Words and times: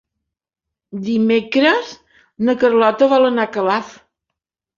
Dimecres 1.09 1.91
na 2.49 2.57
Carlota 2.65 3.11
vol 3.13 3.27
anar 3.29 3.45
a 3.45 3.53
Calaf. 3.59 3.95